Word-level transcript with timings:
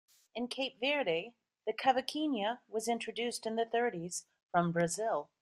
In 0.33 0.47
Cape 0.47 0.79
Verde 0.79 1.35
the 1.67 1.73
cavaquinho 1.73 2.57
was 2.67 2.87
introduced 2.87 3.45
in 3.45 3.55
the 3.55 3.65
thirties 3.67 4.25
from 4.49 4.71
Brazil. 4.71 5.29